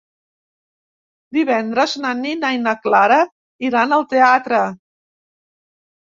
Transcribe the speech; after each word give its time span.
Divendres 1.37 1.91
na 2.05 2.13
Nina 2.21 2.49
i 2.59 2.61
na 2.61 2.73
Clara 2.85 3.19
iran 3.69 3.93
al 3.99 4.05
teatre. 4.15 4.63